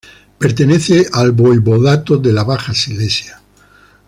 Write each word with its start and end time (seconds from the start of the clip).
Pertenece 0.39 1.05
al 1.13 1.31
voivodato 1.31 2.17
de 2.17 2.31
la 2.33 2.43
Baja 2.43 2.73
Silesia. 2.73 3.39